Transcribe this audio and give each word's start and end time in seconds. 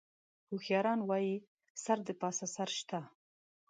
هوښیاران 0.49 0.99
وایي: 1.03 1.35
سر 1.83 1.97
د 2.07 2.09
پاسه 2.21 2.45
سر 2.55 2.69
شته. 2.79 2.99